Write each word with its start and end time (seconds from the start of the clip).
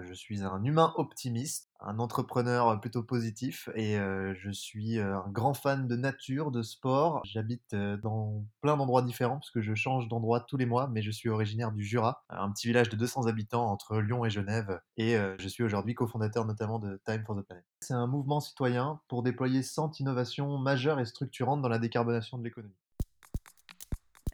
Je 0.00 0.12
suis 0.12 0.42
un 0.42 0.64
humain 0.64 0.92
optimiste, 0.96 1.70
un 1.78 2.00
entrepreneur 2.00 2.80
plutôt 2.80 3.04
positif 3.04 3.68
et 3.76 3.96
euh, 3.96 4.34
je 4.34 4.50
suis 4.50 4.98
euh, 4.98 5.16
un 5.16 5.28
grand 5.28 5.54
fan 5.54 5.86
de 5.86 5.94
nature, 5.94 6.50
de 6.50 6.62
sport. 6.62 7.20
J'habite 7.24 7.74
euh, 7.74 7.96
dans 7.98 8.44
plein 8.60 8.76
d'endroits 8.76 9.02
différents 9.02 9.36
parce 9.36 9.52
que 9.52 9.62
je 9.62 9.72
change 9.76 10.08
d'endroit 10.08 10.40
tous 10.40 10.56
les 10.56 10.66
mois, 10.66 10.88
mais 10.88 11.00
je 11.00 11.12
suis 11.12 11.28
originaire 11.28 11.70
du 11.70 11.84
Jura, 11.84 12.24
un 12.28 12.50
petit 12.50 12.66
village 12.66 12.88
de 12.88 12.96
200 12.96 13.28
habitants 13.28 13.70
entre 13.70 14.00
Lyon 14.00 14.24
et 14.24 14.30
Genève 14.30 14.80
et 14.96 15.16
je 15.38 15.48
suis 15.48 15.62
aujourd'hui 15.62 15.94
cofondateur 15.94 16.44
notamment 16.44 16.80
de 16.80 17.00
Time 17.04 17.22
for 17.24 17.36
the 17.36 17.42
Planet. 17.42 17.64
C'est 17.80 17.94
un 17.94 18.08
mouvement 18.08 18.40
citoyen 18.40 19.00
pour 19.06 19.22
déployer 19.22 19.62
100 19.62 20.00
innovations 20.00 20.58
majeures 20.58 20.98
et 20.98 21.04
structurantes 21.04 21.62
dans 21.62 21.68
la 21.68 21.78
décarbonation 21.78 22.38
de 22.38 22.44
l'économie. 22.44 22.74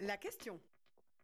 La 0.01 0.17
question. 0.17 0.59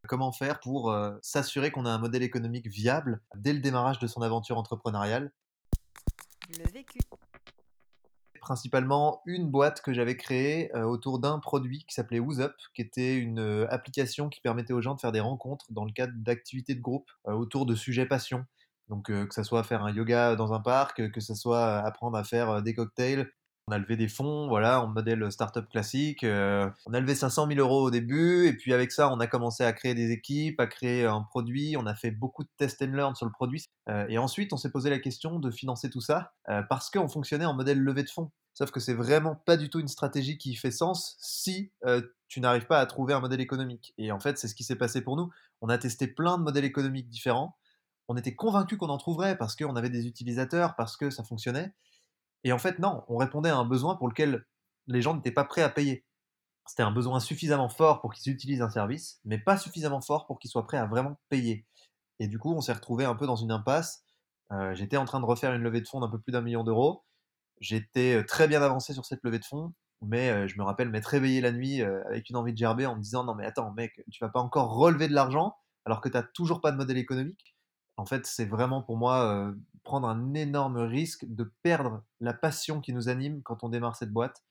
Comment 0.07 0.33
faire 0.33 0.61
pour 0.61 0.91
euh, 0.91 1.17
s'assurer 1.23 1.71
qu'on 1.71 1.87
a 1.87 1.91
un 1.91 1.99
modèle 1.99 2.23
économique 2.23 2.69
viable 2.69 3.21
dès 3.35 3.53
le 3.53 3.61
démarrage 3.61 3.99
de 3.99 4.07
son 4.07 4.23
aventure 4.23 4.59
entrepreneuriale 4.59 5.33
Le 6.59 6.71
vécu. 6.71 6.99
Principalement 8.41 9.23
une 9.27 9.51
boîte 9.51 9.81
que 9.81 9.93
j'avais 9.93 10.17
créée 10.17 10.75
euh, 10.77 10.85
autour 10.85 11.19
d'un 11.19 11.41
produit 11.41 11.85
qui 11.89 11.95
s'appelait 11.95 12.21
WhoosUp, 12.21 12.53
qui 12.75 12.83
était 12.83 13.17
une 13.17 13.41
euh, 13.41 13.67
application 13.71 14.29
qui 14.29 14.41
permettait 14.41 14.73
aux 14.73 14.83
gens 14.83 14.95
de 14.95 15.01
faire 15.01 15.13
des 15.13 15.21
rencontres 15.21 15.67
dans 15.71 15.85
le 15.85 15.93
cadre 15.93 16.13
d'activités 16.17 16.75
de 16.75 16.81
groupe 16.81 17.11
autour 17.25 17.67
de 17.67 17.75
sujets 17.75 18.07
passion. 18.07 18.45
Donc 18.89 19.07
que 19.07 19.35
ce 19.35 19.43
soit 19.43 19.65
faire 19.65 19.83
un 19.83 19.93
yoga 19.93 20.37
dans 20.37 20.53
un 20.53 20.61
parc, 20.61 21.11
que 21.11 21.21
ce 21.21 21.35
soit 21.35 21.79
apprendre 21.79 22.17
à 22.17 22.23
faire 22.23 22.63
des 22.63 22.73
cocktails, 22.73 23.29
on 23.69 23.73
a 23.73 23.79
levé 23.79 23.97
des 23.97 24.07
fonds, 24.07 24.47
voilà, 24.47 24.81
en 24.81 24.87
modèle 24.87 25.31
startup 25.33 25.69
classique. 25.69 26.23
Euh, 26.23 26.71
on 26.87 26.95
a 26.95 27.01
levé 27.01 27.17
500 27.17 27.49
000 27.49 27.59
euros 27.59 27.83
au 27.83 27.91
début, 27.91 28.47
et 28.47 28.53
puis 28.53 28.73
avec 28.73 28.93
ça, 28.93 29.13
on 29.13 29.19
a 29.19 29.27
commencé 29.27 29.65
à 29.65 29.73
créer 29.73 29.95
des 29.95 30.13
équipes, 30.13 30.61
à 30.61 30.69
créer 30.69 31.05
un 31.05 31.23
produit. 31.23 31.77
On 31.77 31.85
a 31.87 31.95
fait 31.97 32.13
beaucoup 32.13 32.45
de 32.45 32.49
test 32.59 32.81
and 32.83 32.93
learn 32.93 33.17
sur 33.17 33.27
le 33.27 33.33
produit. 33.33 33.65
Euh, 33.89 34.07
et 34.09 34.19
ensuite, 34.19 34.53
on 34.53 34.57
s'est 34.57 34.71
posé 34.71 34.89
la 34.89 35.01
question 35.01 35.41
de 35.41 35.51
financer 35.51 35.91
tout 35.91 36.01
ça 36.01 36.33
euh, 36.49 36.63
parce 36.63 36.91
qu'on 36.91 37.09
fonctionnait 37.09 37.45
en 37.45 37.55
modèle 37.55 37.81
levée 37.81 38.05
de 38.05 38.11
fonds. 38.11 38.31
Sauf 38.55 38.71
que 38.71 38.79
c'est 38.79 38.95
vraiment 38.95 39.35
pas 39.35 39.57
du 39.57 39.69
tout 39.69 39.81
une 39.81 39.89
stratégie 39.89 40.39
qui 40.39 40.55
fait 40.55 40.71
sens 40.71 41.17
si 41.21 41.73
tu 42.29 42.41
n'arrives 42.41 42.67
pas 42.67 42.81
à 42.81 42.87
trouver 42.87 43.13
un 43.13 43.21
modèle 43.21 43.41
économique. 43.41 43.93
Et 43.99 44.13
en 44.13 44.21
fait, 44.21 44.39
c'est 44.39 44.49
ce 44.49 44.55
qui 44.55 44.65
s'est 44.65 44.77
passé 44.77 45.03
pour 45.03 45.17
nous. 45.17 45.29
On 45.61 45.69
a 45.69 45.77
testé 45.77 46.07
plein 46.07 46.39
de 46.39 46.43
modèles 46.43 46.65
économiques 46.65 47.11
différents. 47.11 47.59
On 48.09 48.17
était 48.17 48.35
convaincus 48.35 48.79
qu'on 48.79 48.89
en 48.89 48.97
trouverait 48.97 49.37
parce 49.37 49.57
qu'on 49.57 49.77
avait 49.77 49.91
des 49.91 50.07
utilisateurs, 50.07 50.75
parce 50.75 50.97
que 50.97 51.11
ça 51.11 51.23
fonctionnait. 51.23 51.75
Et 52.45 52.53
en 52.53 52.59
fait, 52.59 52.79
non, 52.79 53.05
on 53.09 53.17
répondait 53.17 53.51
à 53.51 53.57
un 53.57 53.65
besoin 53.65 53.97
pour 53.97 54.09
lequel 54.09 54.45
les 54.87 55.03
gens 55.03 55.15
n'étaient 55.15 55.33
pas 55.33 55.45
prêts 55.45 55.63
à 55.63 55.69
payer. 55.69 56.05
C'était 56.67 56.83
un 56.83 56.91
besoin 56.91 57.21
suffisamment 57.21 57.69
fort 57.69 58.01
pour 58.01 58.13
qu'ils 58.13 58.33
utilisent 58.33 58.63
un 58.63 58.71
service, 58.71 59.21
mais 59.25 59.39
pas 59.39 59.57
suffisamment 59.57 60.01
fort 60.01 60.27
pour 60.27 60.39
qu'ils 60.39 60.51
soient 60.51 60.65
prêts 60.65 60.79
à 60.79 60.87
vraiment 60.87 61.19
payer. 61.29 61.65
Et 62.19 62.29
du 62.29 62.39
coup, 62.39 62.53
on 62.55 62.61
s'est 62.61 62.73
retrouvé 62.73 63.05
un 63.05 63.15
peu 63.15 63.27
dans 63.27 63.37
une 63.37 63.53
impasse. 63.53 64.05
Euh, 64.53 64.75
j'étais 64.75 64.97
en 64.97 65.05
train 65.05 65.21
de 65.21 65.25
refaire 65.25 65.53
une 65.55 65.63
levée 65.63 65.81
de 65.81 65.89
fonds 65.89 66.01
d'un 66.01 66.09
peu 66.09 66.21
plus 66.21 66.33
d'un 66.33 66.41
million 66.41 66.65
d'euros. 66.65 67.05
J'étais 67.61 68.17
euh, 68.17 68.25
très 68.25 68.49
bien 68.49 68.63
avancé 68.63 68.93
sur 68.95 69.07
cette 69.07 69.23
levée 69.23 69.39
de 69.39 69.45
fonds, 69.45 69.73
mais 70.03 70.31
euh, 70.31 70.49
je 70.49 70.59
me 70.59 70.65
rappelle 70.65 70.91
m'être 70.91 71.07
réveillé 71.07 71.41
la 71.41 71.53
nuit 71.53 71.83
avec 71.83 72.31
une 72.31 72.37
envie 72.37 72.53
de 72.53 72.59
gerber 72.59 72.87
en 72.87 72.97
me 72.97 73.01
disant 73.01 73.25
non 73.25 73.35
mais 73.35 73.47
attends 73.47 73.73
mec, 73.73 74.03
tu 74.11 74.23
vas 74.23 74.31
pas 74.31 74.41
encore 74.41 74.75
relever 74.77 75.09
de 75.09 75.15
l'argent 75.15 75.57
alors 75.85 76.01
que 76.01 76.09
tu 76.09 76.17
n'as 76.17 76.23
toujours 76.23 76.61
pas 76.61 76.73
de 76.73 76.77
modèle 76.77 76.99
économique. 76.99 77.55
En 77.97 78.07
fait, 78.07 78.27
c'est 78.27 78.47
vraiment 78.47 78.83
pour 78.83 78.99
moi 78.99 79.53
prendre 79.87 80.09
un 80.09 80.35
énorme 80.35 80.79
risque 80.79 81.25
de 81.29 81.51
perdre 81.63 82.03
la 82.21 82.35
passion 82.35 82.81
qui 82.81 82.93
nous 82.93 83.09
anime 83.09 83.41
quand 83.43 83.65
on 83.65 83.71
démarre 83.71 83.97
cette 83.97 84.13
boîte. 84.13 84.45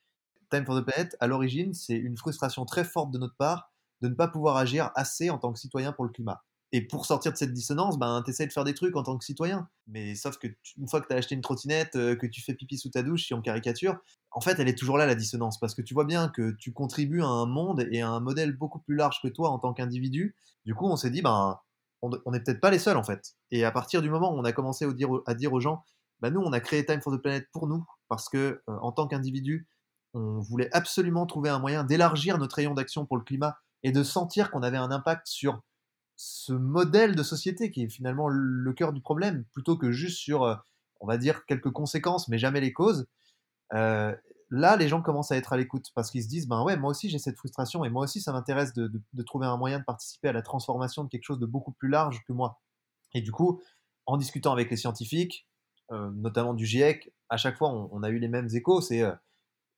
Time 0.49 0.65
for 0.65 0.79
the 0.79 0.83
Planet, 0.83 1.15
à 1.19 1.27
l'origine, 1.27 1.73
c'est 1.73 1.97
une 1.97 2.17
frustration 2.17 2.65
très 2.65 2.85
forte 2.85 3.11
de 3.11 3.19
notre 3.19 3.35
part 3.35 3.71
de 4.01 4.07
ne 4.07 4.13
pas 4.13 4.27
pouvoir 4.27 4.57
agir 4.57 4.91
assez 4.95 5.29
en 5.29 5.37
tant 5.37 5.51
que 5.51 5.59
citoyen 5.59 5.91
pour 5.91 6.05
le 6.05 6.11
climat. 6.11 6.43
Et 6.71 6.81
pour 6.81 7.05
sortir 7.05 7.31
de 7.31 7.37
cette 7.37 7.53
dissonance, 7.53 7.97
ben, 7.99 8.21
tu 8.23 8.31
essaies 8.31 8.47
de 8.47 8.51
faire 8.51 8.63
des 8.63 8.73
trucs 8.73 8.95
en 8.95 9.03
tant 9.03 9.17
que 9.17 9.23
citoyen. 9.23 9.69
Mais 9.87 10.15
sauf 10.15 10.37
que 10.37 10.47
une 10.77 10.87
fois 10.87 10.99
que 11.01 11.07
tu 11.07 11.13
as 11.13 11.17
acheté 11.17 11.35
une 11.35 11.41
trottinette, 11.41 11.95
euh, 11.95 12.15
que 12.15 12.27
tu 12.27 12.41
fais 12.41 12.53
pipi 12.53 12.77
sous 12.77 12.89
ta 12.89 13.03
douche, 13.03 13.27
si 13.27 13.33
on 13.33 13.41
caricature, 13.41 13.97
en 14.31 14.41
fait, 14.41 14.59
elle 14.59 14.67
est 14.67 14.77
toujours 14.77 14.97
là, 14.97 15.05
la 15.05 15.15
dissonance. 15.15 15.59
Parce 15.59 15.73
que 15.73 15.81
tu 15.81 15.93
vois 15.93 16.05
bien 16.05 16.29
que 16.29 16.51
tu 16.51 16.73
contribues 16.73 17.21
à 17.21 17.27
un 17.27 17.45
monde 17.45 17.87
et 17.91 18.01
à 18.01 18.09
un 18.09 18.19
modèle 18.19 18.57
beaucoup 18.57 18.79
plus 18.79 18.95
large 18.95 19.21
que 19.21 19.27
toi 19.27 19.49
en 19.49 19.59
tant 19.59 19.73
qu'individu. 19.73 20.35
Du 20.65 20.75
coup, 20.75 20.87
on 20.87 20.95
s'est 20.95 21.11
dit, 21.11 21.21
ben, 21.21 21.59
on 22.25 22.31
n'est 22.31 22.39
peut-être 22.39 22.61
pas 22.61 22.71
les 22.71 22.79
seuls 22.79 22.97
en 22.97 23.03
fait. 23.03 23.35
Et 23.51 23.65
à 23.65 23.71
partir 23.71 24.01
du 24.01 24.09
moment 24.09 24.33
où 24.33 24.37
on 24.37 24.43
a 24.43 24.51
commencé 24.51 24.85
à 25.25 25.33
dire, 25.33 25.53
aux 25.53 25.59
gens, 25.59 25.83
bah 26.19 26.29
nous 26.29 26.41
on 26.41 26.53
a 26.53 26.59
créé 26.59 26.85
Time 26.85 27.01
for 27.01 27.13
the 27.13 27.21
Planet 27.21 27.47
pour 27.51 27.67
nous, 27.67 27.85
parce 28.07 28.29
que 28.29 28.61
euh, 28.69 28.77
en 28.81 28.91
tant 28.91 29.07
qu'individu, 29.07 29.67
on 30.13 30.39
voulait 30.39 30.69
absolument 30.73 31.25
trouver 31.25 31.49
un 31.49 31.59
moyen 31.59 31.83
d'élargir 31.83 32.37
notre 32.37 32.55
rayon 32.55 32.73
d'action 32.73 33.05
pour 33.05 33.17
le 33.17 33.23
climat 33.23 33.57
et 33.83 33.91
de 33.91 34.03
sentir 34.03 34.49
qu'on 34.49 34.63
avait 34.63 34.77
un 34.77 34.91
impact 34.91 35.27
sur 35.27 35.61
ce 36.15 36.53
modèle 36.53 37.15
de 37.15 37.23
société 37.23 37.71
qui 37.71 37.83
est 37.83 37.89
finalement 37.89 38.29
le 38.29 38.73
cœur 38.73 38.93
du 38.93 39.01
problème, 39.01 39.43
plutôt 39.51 39.77
que 39.77 39.91
juste 39.91 40.17
sur, 40.17 40.43
euh, 40.43 40.55
on 41.01 41.07
va 41.07 41.17
dire, 41.17 41.45
quelques 41.45 41.71
conséquences, 41.71 42.29
mais 42.29 42.37
jamais 42.37 42.61
les 42.61 42.71
causes. 42.71 43.07
Euh, 43.73 44.15
là, 44.49 44.75
les 44.75 44.87
gens 44.87 45.01
commencent 45.01 45.31
à 45.31 45.37
être 45.37 45.53
à 45.53 45.57
l'écoute 45.57 45.87
parce 45.95 46.11
qu'ils 46.11 46.23
se 46.23 46.27
disent, 46.27 46.47
ben 46.47 46.63
ouais, 46.63 46.77
moi 46.77 46.91
aussi 46.91 47.09
j'ai 47.09 47.19
cette 47.19 47.37
frustration 47.37 47.83
et 47.83 47.89
moi 47.89 48.03
aussi 48.03 48.21
ça 48.21 48.31
m'intéresse 48.31 48.73
de, 48.73 48.91
trouver 49.25 49.47
un 49.47 49.57
moyen 49.57 49.79
de 49.79 49.83
participer 49.83 50.29
à 50.29 50.33
la 50.33 50.41
transformation 50.41 51.03
de 51.03 51.09
quelque 51.09 51.23
chose 51.23 51.39
de 51.39 51.45
beaucoup 51.45 51.71
plus 51.71 51.89
large 51.89 52.23
que 52.27 52.33
moi. 52.33 52.61
Et 53.13 53.21
du 53.21 53.31
coup, 53.31 53.61
en 54.05 54.17
discutant 54.17 54.51
avec 54.51 54.69
les 54.69 54.77
scientifiques, 54.77 55.47
euh, 55.91 56.11
notamment 56.11 56.53
du 56.53 56.65
GIEC, 56.65 57.13
à 57.29 57.37
chaque 57.37 57.57
fois 57.57 57.69
on, 57.69 58.03
a 58.03 58.09
eu 58.09 58.19
les 58.19 58.27
mêmes 58.27 58.49
échos. 58.53 58.81
C'est 58.81 59.01
euh, 59.01 59.13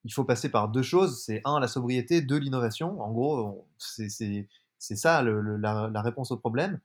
il 0.04 0.12
faut 0.12 0.24
passer 0.24 0.50
par 0.50 0.68
deux 0.68 0.82
choses. 0.82 1.22
C'est 1.24 1.40
un, 1.44 1.60
la 1.60 1.68
sobriété, 1.68 2.22
deux, 2.22 2.38
l'innovation. 2.38 3.00
En 3.00 3.12
gros, 3.12 3.66
c'est 3.78 4.46
ça 4.78 5.22
la, 5.22 5.90
la 5.92 6.02
réponse 6.02 6.30
au 6.30 6.36
problème. 6.36 6.80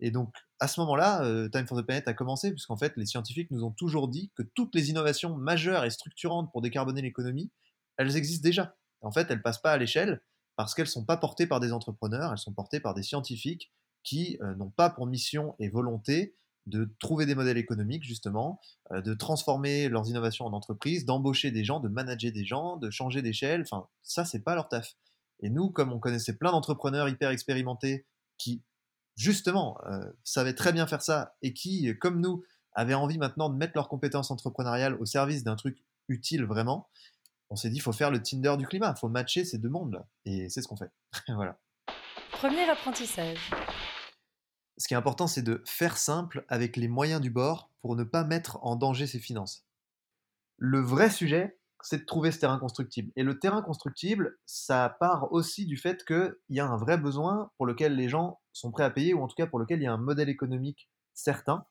Et 0.00 0.10
donc, 0.10 0.32
à 0.60 0.68
ce 0.68 0.80
moment-là, 0.80 1.24
euh, 1.24 1.48
Time 1.48 1.66
for 1.66 1.78
the 1.78 1.82
Planet 1.82 2.06
a 2.08 2.14
commencé, 2.14 2.50
puisqu'en 2.50 2.76
fait, 2.76 2.92
les 2.96 3.06
scientifiques 3.06 3.50
nous 3.50 3.64
ont 3.64 3.70
toujours 3.70 4.08
dit 4.08 4.30
que 4.34 4.42
toutes 4.42 4.74
les 4.74 4.90
innovations 4.90 5.36
majeures 5.36 5.84
et 5.84 5.90
structurantes 5.90 6.50
pour 6.52 6.62
décarboner 6.62 7.02
l'économie, 7.02 7.50
elles 7.96 8.16
existent 8.16 8.42
déjà. 8.42 8.76
En 9.00 9.12
fait, 9.12 9.30
elles 9.30 9.42
passent 9.42 9.60
pas 9.60 9.72
à 9.72 9.78
l'échelle 9.78 10.20
parce 10.56 10.74
qu'elles 10.74 10.88
sont 10.88 11.04
pas 11.04 11.16
portées 11.16 11.46
par 11.46 11.60
des 11.60 11.72
entrepreneurs, 11.72 12.32
elles 12.32 12.38
sont 12.38 12.52
portées 12.52 12.80
par 12.80 12.94
des 12.94 13.02
scientifiques 13.02 13.72
qui 14.02 14.38
euh, 14.42 14.54
n'ont 14.56 14.70
pas 14.70 14.90
pour 14.90 15.06
mission 15.06 15.54
et 15.58 15.68
volonté 15.68 16.34
de 16.66 16.94
trouver 17.00 17.26
des 17.26 17.34
modèles 17.34 17.58
économiques, 17.58 18.04
justement, 18.04 18.60
euh, 18.92 19.00
de 19.00 19.14
transformer 19.14 19.88
leurs 19.88 20.08
innovations 20.08 20.46
en 20.46 20.52
entreprise, 20.52 21.04
d'embaucher 21.04 21.50
des 21.50 21.64
gens, 21.64 21.80
de 21.80 21.88
manager 21.88 22.32
des 22.32 22.44
gens, 22.44 22.76
de 22.76 22.90
changer 22.90 23.22
d'échelle. 23.22 23.62
Enfin, 23.62 23.86
ça, 24.02 24.24
c'est 24.24 24.40
pas 24.40 24.54
leur 24.54 24.68
taf. 24.68 24.94
Et 25.40 25.50
nous, 25.50 25.70
comme 25.70 25.92
on 25.92 25.98
connaissait 25.98 26.36
plein 26.36 26.50
d'entrepreneurs 26.50 27.08
hyper 27.08 27.30
expérimentés 27.30 28.06
qui 28.36 28.62
justement, 29.18 29.78
euh, 29.86 30.10
savaient 30.24 30.54
très 30.54 30.72
bien 30.72 30.86
faire 30.86 31.02
ça 31.02 31.36
et 31.42 31.52
qui, 31.52 31.92
comme 31.98 32.20
nous, 32.20 32.44
avaient 32.72 32.94
envie 32.94 33.18
maintenant 33.18 33.50
de 33.50 33.56
mettre 33.56 33.72
leurs 33.74 33.88
compétences 33.88 34.30
entrepreneuriales 34.30 34.94
au 34.94 35.04
service 35.04 35.42
d'un 35.42 35.56
truc 35.56 35.84
utile 36.08 36.44
vraiment, 36.44 36.88
on 37.50 37.56
s'est 37.56 37.70
dit, 37.70 37.76
il 37.76 37.82
faut 37.82 37.92
faire 37.92 38.10
le 38.10 38.22
Tinder 38.22 38.56
du 38.56 38.66
climat, 38.66 38.94
il 38.96 38.98
faut 38.98 39.08
matcher 39.08 39.44
ces 39.44 39.58
deux 39.58 39.68
mondes-là. 39.68 40.06
Et 40.24 40.48
c'est 40.48 40.62
ce 40.62 40.68
qu'on 40.68 40.76
fait. 40.76 40.90
voilà. 41.28 41.58
Premier 42.32 42.68
apprentissage. 42.70 43.50
Ce 44.76 44.86
qui 44.86 44.94
est 44.94 44.96
important, 44.96 45.26
c'est 45.26 45.42
de 45.42 45.62
faire 45.66 45.98
simple 45.98 46.44
avec 46.48 46.76
les 46.76 46.86
moyens 46.86 47.20
du 47.20 47.30
bord 47.30 47.72
pour 47.80 47.96
ne 47.96 48.04
pas 48.04 48.22
mettre 48.22 48.58
en 48.62 48.76
danger 48.76 49.08
ses 49.08 49.18
finances. 49.18 49.66
Le 50.56 50.78
vrai 50.78 51.10
sujet, 51.10 51.57
c'est 51.82 51.98
de 51.98 52.04
trouver 52.04 52.32
ce 52.32 52.38
terrain 52.38 52.58
constructible. 52.58 53.12
Et 53.16 53.22
le 53.22 53.38
terrain 53.38 53.62
constructible, 53.62 54.38
ça 54.46 54.96
part 55.00 55.32
aussi 55.32 55.66
du 55.66 55.76
fait 55.76 56.04
qu'il 56.04 56.34
y 56.50 56.60
a 56.60 56.66
un 56.66 56.76
vrai 56.76 56.98
besoin 56.98 57.50
pour 57.56 57.66
lequel 57.66 57.94
les 57.94 58.08
gens 58.08 58.40
sont 58.52 58.70
prêts 58.70 58.84
à 58.84 58.90
payer, 58.90 59.14
ou 59.14 59.22
en 59.22 59.28
tout 59.28 59.36
cas 59.36 59.46
pour 59.46 59.58
lequel 59.58 59.80
il 59.80 59.84
y 59.84 59.86
a 59.86 59.92
un 59.92 59.98
modèle 59.98 60.28
économique 60.28 60.88
certain. 61.14 61.64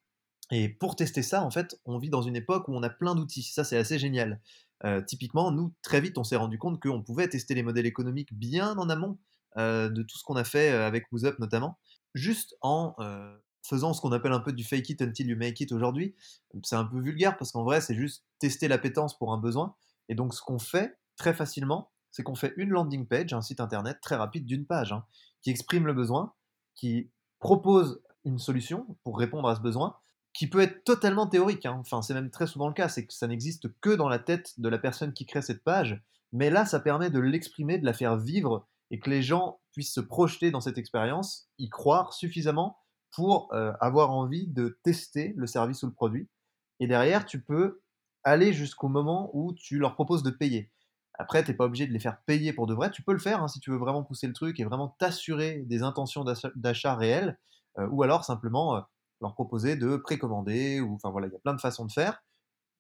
Et 0.52 0.70
pour 0.70 0.96
tester 0.96 1.24
ça, 1.24 1.44
en 1.44 1.52
fait, 1.52 1.80
on 1.86 1.98
vit 1.98 2.10
dans 2.10 2.22
une 2.22 2.36
époque 2.36 2.68
où 2.68 2.74
on 2.74 2.84
a 2.84 2.90
plein 2.90 3.16
d'outils. 3.16 3.44
Ça, 3.44 3.64
c'est 3.64 3.78
assez 3.78 4.00
génial. 4.00 4.40
Euh, 4.86 5.02
typiquement, 5.02 5.52
nous, 5.52 5.74
très 5.82 6.00
vite, 6.00 6.18
on 6.18 6.24
s'est 6.24 6.36
rendu 6.36 6.58
compte 6.58 6.82
qu'on 6.82 7.04
pouvait 7.04 7.28
tester 7.28 7.54
les 7.54 7.64
modèles 7.64 7.86
économiques 7.86 8.34
bien 8.34 8.78
en 8.78 8.90
amont 8.90 9.18
euh, 9.58 9.90
de 9.90 10.04
tout 10.04 10.18
ce 10.18 10.24
qu'on 10.24 10.36
a 10.36 10.44
fait 10.44 10.72
euh, 10.72 10.88
avec 10.88 11.12
WhoosUp 11.12 11.40
notamment, 11.40 11.78
juste 12.14 12.56
en 12.62 12.96
faisant 13.64 13.94
ce 13.94 14.00
qu'on 14.00 14.14
appelle 14.14 14.32
un 14.32 14.40
peu 14.40 14.54
du 14.54 14.64
fake 14.64 14.90
it 14.90 15.02
until 15.02 15.28
you 15.28 15.36
make 15.36 15.60
it 15.60 15.74
aujourd'hui. 15.74 16.16
C'est 16.64 16.78
un 16.78 16.86
peu 16.86 17.02
vulgaire 17.02 17.38
parce 17.38 17.52
qu'en 17.52 17.66
vrai, 17.66 17.82
c'est 17.82 17.96
juste 17.96 18.24
tester 18.40 18.70
l'appétence 18.70 19.18
pour 19.18 19.34
un 19.34 19.38
besoin. 19.38 19.76
Et 20.10 20.16
donc, 20.16 20.34
ce 20.34 20.42
qu'on 20.42 20.60
fait 20.60 20.98
très 21.16 21.34
facilement, 21.34 21.92
c'est 22.12 22.24
qu'on 22.24 22.36
fait 22.36 22.54
une 22.58 22.70
landing 22.70 23.06
page, 23.06 23.34
un 23.34 23.42
site 23.42 23.60
internet 23.60 24.00
très 24.02 24.16
rapide 24.16 24.46
d'une 24.46 24.66
page, 24.66 24.92
hein, 24.92 25.06
qui 25.42 25.50
exprime 25.50 25.86
le 25.86 25.94
besoin, 25.94 26.34
qui 26.76 27.12
propose 27.40 28.02
une 28.26 28.40
solution 28.40 28.98
pour 29.04 29.18
répondre 29.18 29.48
à 29.48 29.56
ce 29.56 29.62
besoin, 29.62 29.96
qui 30.34 30.48
peut 30.48 30.60
être 30.60 30.84
totalement 30.84 31.28
théorique. 31.28 31.66
Hein. 31.66 31.78
Enfin, 31.80 32.02
c'est 32.02 32.14
même 32.14 32.30
très 32.30 32.48
souvent 32.48 32.68
le 32.68 32.74
cas, 32.74 32.90
c'est 32.90 33.06
que 33.06 33.14
ça 33.14 33.28
n'existe 33.28 33.68
que 33.82 33.90
dans 33.90 34.10
la 34.10 34.20
tête 34.20 34.60
de 34.60 34.70
la 34.70 34.78
personne 34.78 35.14
qui 35.14 35.26
crée 35.26 35.42
cette 35.42 35.64
page. 35.64 36.02
Mais 36.32 36.50
là, 36.50 36.66
ça 36.66 36.80
permet 36.80 37.10
de 37.10 37.20
l'exprimer, 37.20 37.78
de 37.78 37.86
la 37.86 37.94
faire 37.94 38.18
vivre 38.18 38.68
et 38.92 39.00
que 39.00 39.10
les 39.10 39.22
gens 39.22 39.60
puissent 39.72 39.94
se 39.94 40.02
projeter 40.02 40.52
dans 40.52 40.62
cette 40.62 40.78
expérience, 40.78 41.50
y 41.58 41.70
croire 41.70 42.14
suffisamment 42.14 42.78
pour 43.12 43.54
euh, 43.54 43.74
avoir 43.80 44.12
envie 44.12 44.48
de 44.48 44.80
tester 44.84 45.34
le 45.38 45.48
service 45.48 45.84
ou 45.84 45.88
le 45.88 45.94
produit. 45.94 46.30
Et 46.80 46.88
derrière, 46.88 47.26
tu 47.26 47.42
peux 47.42 47.82
aller 48.28 48.54
jusqu'au 48.54 48.90
moment 48.90 49.30
où 49.34 49.54
tu 49.54 49.80
leur 49.80 49.94
proposes 49.96 50.24
de 50.24 50.30
payer. 50.30 50.72
Après, 51.14 51.44
tu 51.44 51.52
n'es 51.52 51.58
pas 51.58 51.66
obligé 51.66 51.88
de 51.88 51.94
les 51.94 52.00
faire 52.00 52.22
payer 52.26 52.54
pour 52.54 52.68
de 52.68 52.74
vrai. 52.74 52.92
Tu 52.92 53.02
peux 53.02 53.14
le 53.14 53.20
faire 53.20 53.42
hein, 53.42 53.48
si 53.48 53.60
tu 53.60 53.72
veux 53.72 53.78
vraiment 53.78 54.04
pousser 54.04 54.28
le 54.28 54.34
truc 54.34 54.60
et 54.60 54.66
vraiment 54.66 54.96
t'assurer 55.00 55.64
des 55.66 55.82
intentions 55.82 56.26
d'achat 56.56 56.96
réelles, 56.96 57.40
euh, 57.80 57.88
ou 57.90 58.04
alors 58.04 58.24
simplement 58.24 58.76
euh, 58.76 58.82
leur 59.22 59.34
proposer 59.34 59.76
de 59.76 59.96
précommander, 59.96 60.82
enfin 60.82 61.10
voilà, 61.10 61.28
il 61.28 61.34
y 61.34 61.36
a 61.36 61.40
plein 61.40 61.56
de 61.56 61.62
façons 61.62 61.86
de 61.86 61.92
faire. 61.92 62.24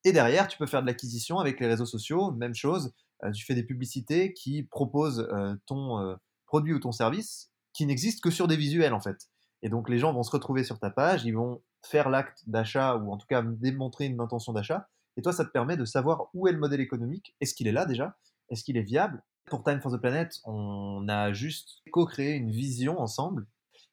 Et 0.03 0.11
derrière, 0.11 0.47
tu 0.47 0.57
peux 0.57 0.67
faire 0.67 0.81
de 0.81 0.87
l'acquisition 0.87 1.39
avec 1.39 1.59
les 1.59 1.67
réseaux 1.67 1.85
sociaux, 1.85 2.31
même 2.31 2.53
chose. 2.53 2.93
Euh, 3.23 3.31
tu 3.31 3.43
fais 3.45 3.55
des 3.55 3.63
publicités 3.63 4.33
qui 4.33 4.63
proposent 4.63 5.27
ton 5.65 6.17
produit 6.45 6.73
ou 6.73 6.79
ton 6.79 6.91
service 6.91 7.51
qui 7.73 7.85
n'existe 7.85 8.23
que 8.23 8.31
sur 8.31 8.47
des 8.47 8.57
visuels 8.57 8.93
en 8.93 8.99
fait. 8.99 9.29
Et 9.63 9.69
donc 9.69 9.89
les 9.89 9.97
gens 9.97 10.13
vont 10.13 10.23
se 10.23 10.31
retrouver 10.31 10.63
sur 10.63 10.79
ta 10.79 10.89
page, 10.89 11.25
ils 11.25 11.35
vont 11.35 11.61
faire 11.83 12.09
l'acte 12.09 12.43
d'achat 12.47 12.95
ou 12.95 13.11
en 13.11 13.17
tout 13.17 13.27
cas 13.27 13.41
démontrer 13.41 14.05
une 14.05 14.19
intention 14.19 14.53
d'achat. 14.53 14.87
Et 15.17 15.21
toi, 15.21 15.33
ça 15.33 15.43
te 15.43 15.49
permet 15.49 15.75
de 15.77 15.83
savoir 15.83 16.29
où 16.33 16.47
est 16.47 16.51
le 16.51 16.59
modèle 16.59 16.79
économique. 16.79 17.35
Est-ce 17.41 17.55
qu'il 17.55 17.67
est 17.67 17.71
là 17.71 17.85
déjà? 17.85 18.17
Est-ce 18.49 18.63
qu'il 18.63 18.77
est 18.77 18.83
viable? 18.83 19.23
Pour 19.45 19.63
Time 19.63 19.81
for 19.81 19.91
the 19.91 19.97
Planet, 19.97 20.39
on 20.45 21.07
a 21.09 21.33
juste 21.33 21.81
co-créé 21.91 22.35
une 22.35 22.51
vision 22.51 22.99
ensemble. 22.99 23.47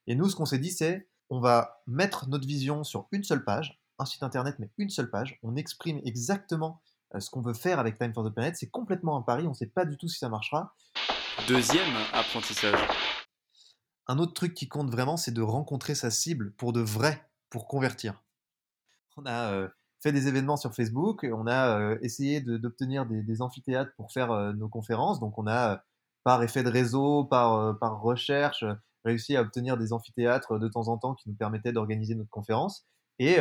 Et 0.07 0.15
nous, 0.15 0.29
ce 0.29 0.37
qu'on 0.37 0.45
s'est 0.45 0.59
dit, 0.59 0.71
c'est 0.71 1.09
on 1.31 1.41
va 1.41 1.83
mettre 1.87 2.29
notre 2.29 2.47
vision 2.47 2.85
sur 2.85 3.09
une 3.11 3.25
seule 3.25 3.43
page, 3.43 3.81
un 3.99 4.05
site 4.05 4.23
internet, 4.23 4.57
mais 4.59 4.71
une 4.77 4.91
seule 4.91 5.11
page. 5.11 5.39
On 5.43 5.57
exprime 5.57 6.01
exactement 6.05 6.83
euh, 7.15 7.21
ce 7.21 7.31
qu'on 7.31 7.41
veut 7.41 7.55
faire 7.55 7.79
avec 7.79 7.99
Time 7.99 8.13
for 8.13 8.29
the 8.29 8.33
Planet. 8.33 8.55
C'est 8.57 8.69
complètement 8.69 9.17
un 9.17 9.23
pari, 9.23 9.47
on 9.47 9.51
ne 9.51 9.55
sait 9.55 9.67
pas 9.67 9.87
du 9.87 9.97
tout 9.97 10.09
si 10.09 10.19
ça 10.19 10.29
marchera. 10.29 10.75
Deuxième 11.49 11.97
apprentissage. 12.13 12.79
Un 14.07 14.19
autre 14.19 14.35
truc 14.35 14.53
qui 14.53 14.69
compte 14.69 14.91
vraiment, 14.91 15.17
c'est 15.17 15.33
de 15.33 15.41
rencontrer 15.41 15.95
sa 15.95 16.11
cible 16.11 16.53
pour 16.53 16.75
de 16.75 16.81
vrai, 16.81 17.27
pour 17.49 17.67
convertir. 17.67 18.23
On 19.17 19.25
a 19.25 19.53
euh, 19.53 19.69
fait 20.05 20.13
des 20.13 20.29
événements 20.29 20.59
sur 20.59 20.75
Facebook, 20.75 21.27
on 21.33 21.47
a 21.47 21.79
euh, 21.79 21.99
essayé 22.03 22.43
d'obtenir 22.43 23.07
des, 23.07 23.41
amphithéâtres 23.41 23.93
pour 23.97 24.13
faire 24.13 24.33
euh, 24.33 24.53
nos 24.53 24.69
conférences. 24.69 25.19
Donc 25.19 25.39
on 25.39 25.47
a, 25.47 25.83
par 26.25 26.43
effet 26.43 26.63
de 26.63 26.69
réseau, 26.69 27.25
par, 27.25 27.79
par 27.79 28.03
recherche, 28.03 28.67
réussi 29.07 29.35
à 29.35 29.41
obtenir 29.41 29.79
des 29.79 29.95
amphithéâtres 29.95 30.59
de 30.59 30.69
temps 30.69 30.89
en 30.89 30.99
temps 30.99 31.15
qui 31.15 31.31
nous 31.31 31.35
permettaient 31.35 31.73
d'organiser 31.73 32.15
notre 32.15 32.29
conférence. 32.29 32.87
Et 33.19 33.39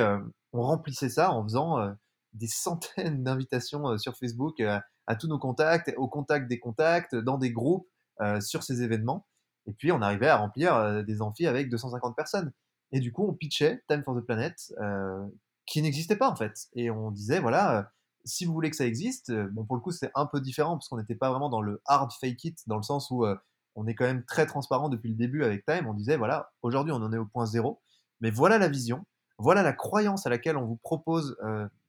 on 0.52 0.62
remplissait 0.62 1.10
ça 1.10 1.32
en 1.32 1.44
faisant 1.44 1.96
des 2.34 2.48
centaines 2.48 3.24
d'invitations 3.24 3.98
sur 3.98 4.16
Facebook 4.18 4.60
à, 4.60 5.16
tous 5.16 5.28
nos 5.28 5.40
contacts, 5.40 5.94
aux 5.98 6.10
contacts 6.10 6.50
des 6.50 6.60
contacts, 6.60 7.16
dans 7.16 7.38
des 7.38 7.52
groupes 7.52 7.88
sur 8.42 8.64
ces 8.64 8.84
événements. 8.84 9.26
Et 9.66 9.74
puis 9.74 9.94
on 9.94 10.02
arrivait 10.02 10.28
à 10.28 10.38
remplir 10.38 11.04
des 11.06 11.22
amphis 11.22 11.48
avec 11.48 11.70
250 11.70 12.16
personnes. 12.18 12.52
Et 12.92 13.00
du 13.00 13.14
coup, 13.14 13.26
on 13.26 13.34
pitchait 13.34 13.82
Time 13.88 14.04
for 14.04 14.16
the 14.16 14.26
Planet, 14.26 14.74
qui 15.74 15.82
n'existait 15.82 16.16
pas 16.16 16.30
en 16.30 16.36
fait. 16.36 16.68
Et 16.76 16.92
on 16.92 17.10
disait, 17.10 17.40
voilà, 17.40 17.80
euh, 17.80 17.84
si 18.26 18.46
vous 18.46 18.54
voulez 18.54 18.70
que 18.70 18.76
ça 18.76 18.86
existe, 18.86 19.32
euh, 19.32 19.50
bon 19.52 19.66
pour 19.66 19.76
le 19.76 19.82
coup 19.82 19.92
c'est 19.92 20.12
un 20.14 20.28
peu 20.28 20.40
différent 20.40 20.78
parce 20.78 20.88
qu'on 20.88 20.98
n'était 20.98 21.16
pas 21.16 21.32
vraiment 21.32 21.50
dans 21.50 21.62
le 21.62 21.82
hard 21.88 22.12
fake 22.14 22.44
it, 22.44 22.60
dans 22.68 22.78
le 22.78 22.84
sens 22.84 23.10
où 23.10 23.26
euh, 23.26 23.36
on 23.74 23.88
est 23.88 23.96
quand 23.96 24.06
même 24.06 24.24
très 24.24 24.46
transparent 24.46 24.88
depuis 24.88 25.10
le 25.10 25.16
début 25.16 25.44
avec 25.44 25.66
Time. 25.66 25.88
On 25.88 25.96
disait, 25.96 26.16
voilà, 26.16 26.52
aujourd'hui 26.62 26.94
on 26.94 26.98
en 26.98 27.12
est 27.12 27.18
au 27.18 27.26
point 27.26 27.48
zéro, 27.48 27.82
mais 28.22 28.30
voilà 28.30 28.60
la 28.60 28.68
vision, 28.68 29.04
voilà 29.40 29.64
la 29.64 29.74
croyance 29.74 30.28
à 30.28 30.30
laquelle 30.30 30.58
on 30.58 30.66
vous 30.66 30.76
propose 30.76 31.36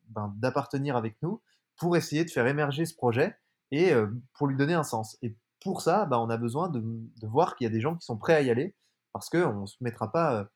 ben, 0.08 0.32
d'appartenir 0.38 0.96
avec 0.96 1.16
nous 1.20 1.42
pour 1.76 1.94
essayer 1.94 2.24
de 2.24 2.30
faire 2.30 2.46
émerger 2.46 2.86
ce 2.86 2.94
projet 2.94 3.36
et 3.70 3.92
pour 4.32 4.46
lui 4.46 4.56
donner 4.56 4.72
un 4.72 4.82
sens. 4.82 5.18
Et 5.20 5.36
pour 5.62 5.82
ça, 5.82 6.06
ben, 6.06 6.16
on 6.16 6.30
a 6.30 6.38
besoin 6.38 6.70
de, 6.70 6.80
de 6.80 7.26
voir 7.26 7.54
qu'il 7.54 7.66
y 7.66 7.68
a 7.68 7.70
des 7.70 7.82
gens 7.82 7.96
qui 7.96 8.06
sont 8.06 8.16
prêts 8.16 8.34
à 8.34 8.40
y 8.40 8.48
aller 8.48 8.74
parce 9.12 9.28
qu'on 9.28 9.60
ne 9.60 9.66
se 9.66 9.76
mettra 9.82 10.10
pas 10.10 10.48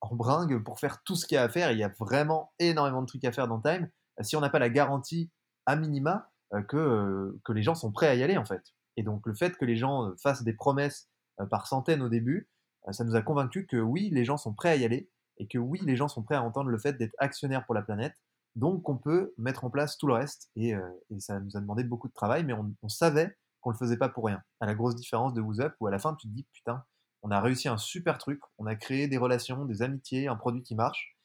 en 0.00 0.14
bringue 0.14 0.62
pour 0.62 0.78
faire 0.78 1.02
tout 1.02 1.16
ce 1.16 1.26
qu'il 1.26 1.36
y 1.36 1.38
a 1.38 1.42
à 1.42 1.48
faire. 1.48 1.72
Il 1.72 1.78
y 1.78 1.84
a 1.84 1.92
vraiment 1.98 2.52
énormément 2.58 3.02
de 3.02 3.06
trucs 3.06 3.24
à 3.24 3.32
faire 3.32 3.48
dans 3.48 3.60
Time. 3.60 3.88
Si 4.20 4.36
on 4.36 4.40
n'a 4.40 4.50
pas 4.50 4.58
la 4.58 4.70
garantie 4.70 5.30
à 5.66 5.76
minima 5.76 6.30
euh, 6.54 6.62
que, 6.62 6.76
euh, 6.76 7.40
que 7.44 7.52
les 7.52 7.62
gens 7.62 7.74
sont 7.74 7.92
prêts 7.92 8.08
à 8.08 8.14
y 8.14 8.22
aller 8.22 8.38
en 8.38 8.46
fait. 8.46 8.62
Et 8.96 9.02
donc 9.02 9.26
le 9.26 9.34
fait 9.34 9.56
que 9.56 9.66
les 9.66 9.76
gens 9.76 10.06
euh, 10.06 10.16
fassent 10.22 10.42
des 10.42 10.54
promesses 10.54 11.08
par 11.50 11.68
centaines 11.68 12.02
au 12.02 12.08
début, 12.08 12.48
ça 12.90 13.04
nous 13.04 13.14
a 13.14 13.22
convaincu 13.22 13.66
que 13.66 13.76
oui, 13.76 14.10
les 14.10 14.24
gens 14.24 14.38
sont 14.38 14.54
prêts 14.54 14.70
à 14.70 14.76
y 14.76 14.84
aller 14.84 15.08
et 15.36 15.46
que 15.46 15.58
oui, 15.58 15.78
les 15.84 15.94
gens 15.94 16.08
sont 16.08 16.24
prêts 16.24 16.34
à 16.34 16.42
entendre 16.42 16.70
le 16.70 16.78
fait 16.78 16.94
d'être 16.94 17.14
actionnaire 17.18 17.64
pour 17.64 17.76
la 17.76 17.82
planète. 17.82 18.14
Donc 18.56 18.88
on 18.88 18.96
peut 18.96 19.34
mettre 19.38 19.64
en 19.64 19.70
place 19.70 19.98
tout 19.98 20.08
le 20.08 20.14
reste 20.14 20.50
et, 20.56 20.74
ça 21.20 21.38
nous 21.38 21.56
a 21.56 21.60
demandé 21.60 21.84
beaucoup 21.84 22.08
de 22.08 22.12
travail, 22.12 22.42
mais 22.42 22.54
on, 22.54 22.74
on 22.82 22.88
savait 22.88 23.36
qu'on 23.60 23.70
le 23.70 23.76
faisait 23.76 23.98
pas 23.98 24.08
pour 24.08 24.24
rien. 24.24 24.42
À 24.58 24.66
la 24.66 24.74
grosse 24.74 24.96
différence 24.96 25.32
de 25.32 25.40
Who's 25.40 25.60
Up 25.60 25.76
où 25.78 25.86
à 25.86 25.92
la 25.92 26.00
fin 26.00 26.16
tu 26.16 26.26
te 26.26 26.32
dis 26.32 26.48
putain, 26.52 26.82
on 27.22 27.30
a 27.30 27.40
réussi 27.40 27.68
un 27.68 27.78
super 27.78 28.18
truc, 28.18 28.40
on 28.58 28.66
a 28.66 28.74
créé 28.74 29.08
des 29.08 29.18
relations, 29.18 29.64
des 29.64 29.82
amitiés, 29.82 30.28
un 30.28 30.36
produit 30.36 30.62
qui 30.62 30.74
marche, 30.74 31.16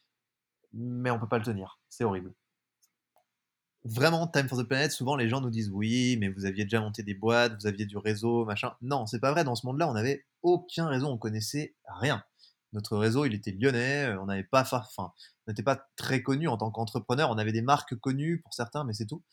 mais 0.74 1.12
on 1.12 1.20
peut 1.20 1.28
pas 1.28 1.38
le 1.38 1.46
tenir. 1.46 1.80
C'est 1.90 2.04
horrible. 2.04 2.34
Vraiment, 3.86 4.28
Time 4.28 4.48
for 4.48 4.58
the 4.58 4.64
Planet, 4.64 4.92
souvent 4.92 5.18
les 5.18 5.28
gens 5.28 5.42
nous 5.42 5.50
disent 5.50 5.70
oui, 5.70 6.16
mais 6.18 6.30
vous 6.30 6.46
aviez 6.46 6.64
déjà 6.64 6.80
monté 6.80 7.04
des 7.04 7.14
boîtes, 7.14 7.54
vous 7.60 7.68
aviez 7.68 7.86
du 7.86 7.98
réseau, 7.98 8.46
machin. 8.46 8.74
Non, 8.82 9.06
c'est 9.06 9.20
pas 9.20 9.32
vrai. 9.32 9.44
Dans 9.44 9.56
ce 9.56 9.66
monde-là, 9.66 9.90
on 9.90 9.94
n'avait 9.94 10.26
aucun 10.42 10.88
réseau, 10.88 11.08
on 11.08 11.18
connaissait 11.18 11.76
rien. 11.86 12.24
Notre 12.72 12.98
réseau, 12.98 13.26
il 13.26 13.34
était 13.34 13.52
lyonnais, 13.52 14.16
on 14.22 14.26
n'avait 14.26 14.44
pas, 14.44 14.62
enfin, 14.62 15.12
n'était 15.48 15.64
pas 15.64 15.88
très 15.96 16.22
connu 16.24 16.48
en 16.48 16.58
tant 16.58 16.72
qu'entrepreneur. 16.72 17.30
On 17.30 17.38
avait 17.38 17.52
des 17.52 17.62
marques 17.62 17.96
connues 17.96 18.42
pour 18.42 18.54
certains, 18.54 18.84
mais 18.84 18.94
c'est 18.94 19.06
tout. 19.06 19.24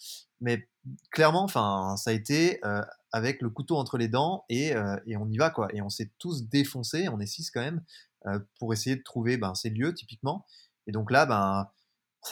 Mais 0.40 0.68
clairement, 1.10 1.44
enfin, 1.44 1.94
ça 1.96 2.10
a 2.10 2.12
été 2.12 2.64
euh, 2.64 2.82
avec 3.12 3.42
le 3.42 3.50
couteau 3.50 3.76
entre 3.76 3.98
les 3.98 4.08
dents 4.08 4.44
euh, 4.50 4.96
et, 5.06 5.16
on 5.16 5.28
y 5.28 5.36
va 5.36 5.50
quoi. 5.50 5.68
Et 5.74 5.82
on 5.82 5.88
s'est 5.88 6.10
tous 6.18 6.48
défoncés, 6.48 7.08
on 7.08 7.20
est 7.20 7.26
six 7.26 7.50
quand 7.50 7.60
même, 7.60 7.82
euh, 8.26 8.38
pour 8.58 8.72
essayer 8.72 8.96
de 8.96 9.02
trouver 9.02 9.36
ben, 9.36 9.54
ces 9.54 9.70
lieux 9.70 9.94
typiquement. 9.94 10.46
Et 10.86 10.92
donc 10.92 11.10
là, 11.10 11.26
ben, 11.26 11.68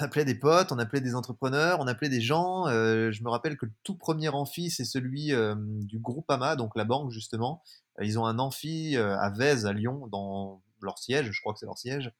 on 0.01 0.05
appelait 0.05 0.25
des 0.25 0.35
potes, 0.35 0.73
on 0.73 0.79
appelait 0.79 1.01
des 1.01 1.15
entrepreneurs, 1.15 1.81
on 1.81 1.87
appelait 1.87 2.09
des 2.09 2.21
gens. 2.21 2.67
je 2.67 3.23
me 3.23 3.31
rappelle 3.31 3.57
que 3.57 3.65
le 3.65 3.73
tout 3.85 3.97
premier 3.97 4.29
amphi, 4.29 4.71
c'est 4.71 4.85
celui 4.85 5.33
du 5.57 5.99
groupe 5.99 6.31
AMA, 6.31 6.57
donc 6.57 6.77
la 6.77 6.85
banque 6.85 7.11
justement. 7.11 7.63
ils 8.03 8.19
ont 8.19 8.27
un 8.27 8.39
amphi 8.39 8.99
à 8.99 9.31
Vèze, 9.31 9.65
à 9.65 9.73
Lyon, 9.73 10.07
dans 10.09 10.63
leur 10.83 10.99
siège, 10.99 11.31
je 11.33 11.41
crois 11.41 11.55
que 11.55 11.59
c'est 11.59 11.67
leur 11.67 11.79
siège. 11.79 12.13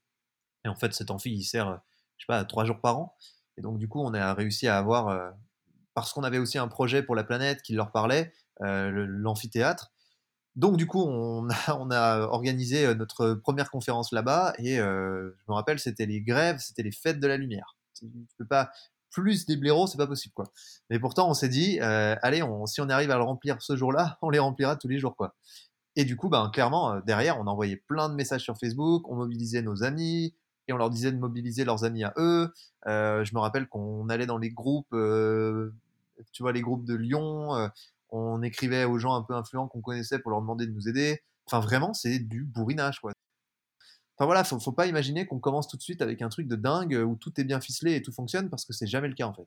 Et 0.69 0.71
en 0.71 0.77
fait, 0.77 0.93
cet 0.93 1.11
amphi, 1.11 1.33
il 1.33 1.45
sert, 1.45 1.81
je 2.19 2.25
sais 2.25 2.27
pas, 2.29 2.45
trois 2.45 2.67
jours 2.67 2.81
par 2.81 2.99
an. 2.99 3.17
Et 3.57 3.63
donc, 3.63 3.79
du 3.79 3.89
coup, 3.89 4.01
on 4.01 4.13
a 4.15 4.35
réussi 4.35 4.69
à 4.69 4.77
avoir, 4.79 5.33
parce 5.95 6.13
qu'on 6.13 6.23
avait 6.23 6.39
aussi 6.39 6.59
un 6.59 6.69
projet 6.69 7.03
pour 7.03 7.17
la 7.17 7.25
planète 7.25 7.63
qui 7.63 7.73
leur 7.73 7.91
parlait, 7.91 8.33
euh, 8.63 9.07
l'amphithéâtre. 9.09 9.93
Donc 10.57 10.77
du 10.77 10.87
coup, 10.87 11.03
on 11.09 11.49
a, 11.91 12.19
organisé 12.21 12.87
euh, 12.87 12.95
notre 12.95 13.35
première 13.35 13.71
conférence 13.71 14.13
là-bas 14.13 14.55
et 14.59 14.81
euh, 14.81 15.31
je 15.39 15.45
me 15.49 15.55
rappelle, 15.55 15.79
c'était 15.79 16.07
les 16.07 16.21
grèves, 16.21 16.59
c'était 16.59 16.83
les 16.83 16.93
fêtes 16.93 17.21
de 17.21 17.27
la 17.27 17.37
lumière. 17.37 17.77
Tu 17.95 18.07
peux 18.37 18.47
pas 18.47 18.71
plus 19.11 19.47
des 19.47 19.57
blaireaux, 19.57 19.87
c'est 19.87 19.97
pas 19.97 20.07
possible 20.07 20.35
quoi. 20.35 20.53
Mais 20.91 20.99
pourtant, 20.99 21.31
on 21.31 21.35
s'est 21.35 21.49
dit, 21.49 21.81
allez, 21.81 22.43
si 22.67 22.81
on 22.81 22.89
arrive 22.89 23.11
à 23.11 23.17
le 23.17 23.23
remplir 23.23 23.63
ce 23.63 23.77
jour-là, 23.77 24.19
on 24.23 24.31
les 24.31 24.39
remplira 24.39 24.77
tous 24.77 24.89
les 24.89 24.99
jours 24.99 25.17
quoi. 25.17 25.35
Et 25.97 26.05
du 26.05 26.17
coup, 26.17 26.29
ben, 26.29 26.51
clairement, 26.53 27.01
derrière, 27.01 27.41
on 27.41 27.47
envoyait 27.49 27.77
plein 27.77 28.09
de 28.09 28.15
messages 28.15 28.43
sur 28.43 28.57
Facebook, 28.57 29.09
on 29.09 29.17
mobilisait 29.17 29.63
nos 29.63 29.83
amis 29.83 30.35
et 30.69 30.73
on 30.73 30.77
leur 30.77 30.91
disait 30.91 31.13
de 31.13 31.19
mobiliser 31.19 31.65
leurs 31.65 31.85
amis 31.85 32.05
à 32.05 32.13
eux. 32.19 32.53
je 32.87 33.35
me 33.35 33.41
rappelle 33.41 33.69
qu'on 33.69 34.09
allait 34.09 34.27
dans 34.27 34.39
les 34.39 34.51
groupes, 34.51 34.91
tu 36.33 36.43
vois, 36.43 36.53
les 36.53 36.63
groupes 36.63 36.85
de 36.85 36.95
Lyon 36.95 37.71
on 38.11 38.43
écrivait 38.43 38.85
aux 38.85 38.99
gens 38.99 39.15
un 39.15 39.23
peu 39.23 39.35
influents 39.35 39.69
qu'on 39.69 39.81
connaissait 39.81 40.19
pour 40.19 40.31
leur 40.31 40.41
demander 40.41 40.67
de 40.67 40.73
nous 40.73 40.89
aider. 40.89 41.23
Enfin, 41.47 41.61
vraiment, 41.61 41.95
c'est 41.95 42.19
du 42.19 42.45
bourrinage, 42.45 43.01
quoi. 43.01 43.13
Enfin 44.17 44.27
voilà, 44.27 44.43
faut, 44.43 44.59
faut 44.59 44.73
pas 44.73 44.87
imaginer 44.87 45.27
qu'on 45.27 45.39
commence 45.39 45.69
tout 45.69 45.77
de 45.77 45.83
suite 45.83 46.03
avec 46.03 46.23
un 46.23 46.29
truc 46.29 46.49
de 46.49 46.57
dingue 46.57 46.95
où 47.07 47.15
tout 47.15 47.41
est 47.41 47.45
bien 47.45 47.61
ficelé 47.61 47.95
et 47.95 48.03
tout 48.03 48.11
fonctionne 48.11 48.51
parce 48.51 48.65
que 48.65 48.73
c'est 48.73 48.89
jamais 48.89 49.07
le 49.07 49.15
cas 49.15 49.27
en 49.27 49.33
fait. 49.33 49.47